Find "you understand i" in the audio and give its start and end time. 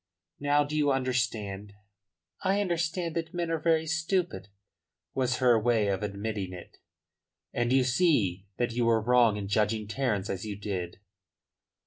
0.75-2.59